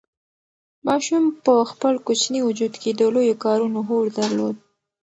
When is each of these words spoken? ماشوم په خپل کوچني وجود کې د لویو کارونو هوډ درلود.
ماشوم 0.87 1.23
په 1.45 1.53
خپل 1.71 1.93
کوچني 2.05 2.41
وجود 2.47 2.73
کې 2.81 2.91
د 2.93 3.01
لویو 3.13 3.41
کارونو 3.45 3.79
هوډ 3.87 4.07
درلود. 4.19 4.55